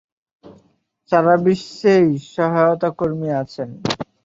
[1.11, 3.69] সাড়া বিশ্বেই সহায়তা কর্মী আছেন।